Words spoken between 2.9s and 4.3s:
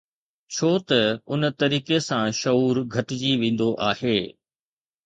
گهٽجي ويندو آهي